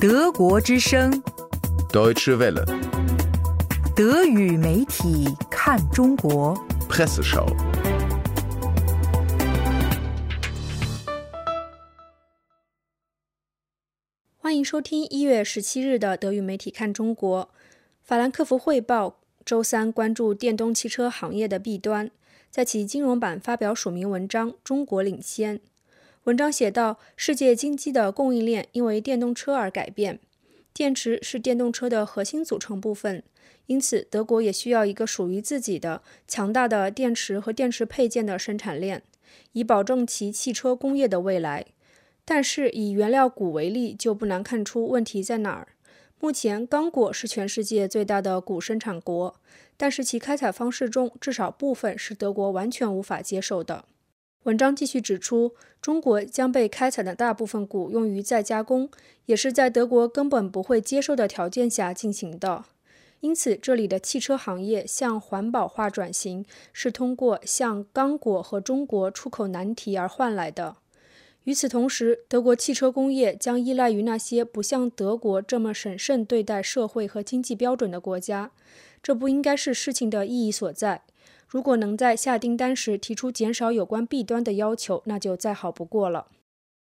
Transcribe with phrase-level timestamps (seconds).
[0.00, 1.12] 德国之声
[1.92, 2.64] ，Deutsche Welle,
[3.94, 6.56] 德语媒体看中国。
[6.88, 7.46] Presseschau.
[14.38, 17.50] 欢迎收听一月十七日的德语媒体看中国。
[18.02, 22.10] 法兰克福汇报周三关注电动汽车行业的弊端，
[22.50, 25.58] 在其金融版发表署名文章《中国领先》。
[26.24, 30.20] 文章写道：世界经济的供应链因为电动车而改变，
[30.74, 33.22] 电池是电动车的核心组成部分，
[33.66, 39.02] 因此德国也需要一个属于自己的强大的电池和电池配件的生产链，
[39.52, 41.66] 以保证其汽车工业的未来。
[42.26, 45.68] 但是以原料钴为例，就不难看出问题在哪儿。
[46.20, 49.34] 目前，刚果是全世界最大的钴生产国，
[49.78, 53.86] 但是其开采方式中至少部分是德国完全无法接受的。
[54.44, 58.88] 文章继续指出，中国将被开采的大部分钴用于再加工，
[59.26, 62.64] 也是在德国根本不会接受的条件下进行的。
[63.20, 70.76] 因此，这里的汽车行业向环保化转型，是通过向刚果和中国出口难题而换来的。
[71.42, 78.52] 与此同时，德国汽车工业将依赖于那些不像德国这么审慎对待社会和经济标准的国家，
[79.02, 81.02] 这不应该是事情的意义所在。
[81.48, 86.26] 如果能在下订单时提出减少有关弊端的要求，那就再好不过了。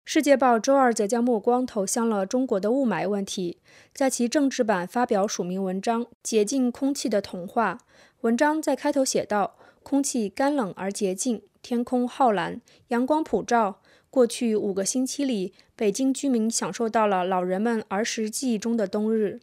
[0.04, 3.58] 世界报周二则将目光投向了中国的雾霾问题，
[3.94, 7.78] 在其政治版发表署名文章《洁净空气的童话》。
[8.22, 19.40] 文章在开头写道：“空气干冷而洁净，天空浩蓝，阳光普照。”过去五个星期里，北京居民享受到了老人们儿时记忆中的冬日。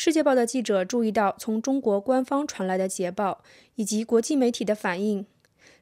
[0.00, 3.42] 世界报的记者注意到，从中国官方传来的捷报
[3.74, 5.26] 以及国际媒体的反应，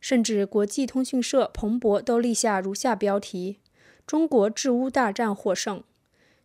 [0.01, 3.59] 甚至国际通讯社彭博都立下如下标题
[4.07, 5.85] ：“中国治污大战获胜。”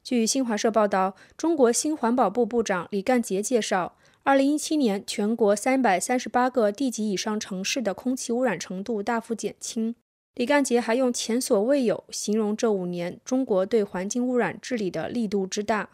[0.04, 9.96] 据新华社报道，中国新环保部部长李干杰介绍，2017年全国338个地级以上城市的空气污染程度大幅减轻。
[10.36, 15.90] 李干杰还用“前所未有”形容这五年中国对环境污染治理的力度之大。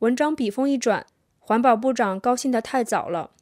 [0.00, 1.06] 文章笔锋一转，
[1.40, 3.32] 环保部长高兴得太早了。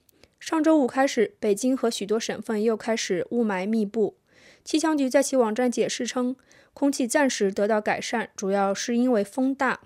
[0.41, 4.17] 上周五开始，北京和许多省份又开始雾霾密布。
[4.65, 6.34] 气象局在其网站解释称，
[6.72, 9.81] 空气暂时得到改善，主要是因为风大。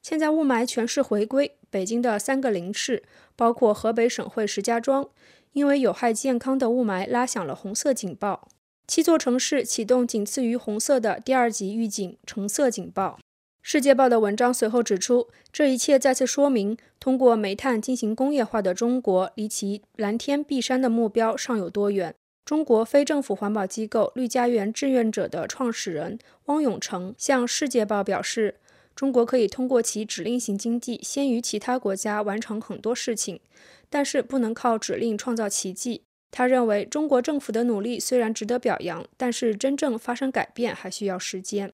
[0.00, 3.02] 现在雾霾全市回归，北京的三个零市，
[3.36, 5.06] 包括河北省会石家庄，
[5.52, 8.48] 因为有害健康的雾霾拉响了红色警报。
[8.86, 13.18] 七座城市启动仅次于红色的第二级预警橙色警报。
[13.70, 22.14] 世界报的文章随后指出，这一切再次说明，通过煤炭进行工业化的中国，离其蓝天碧山的目标尚有多远。
[22.46, 28.54] 中国非政府环保机构绿家园志愿者的创始人汪永成向世界报表示，
[28.96, 33.38] 中国可以通过其指令型经济，先于其他国家完成很多事情，
[33.90, 36.04] 但是不能靠指令创造奇迹。
[36.30, 41.74] 他认为，中国政府的努力虽然值得表扬，但是真正发生改变还需要时间。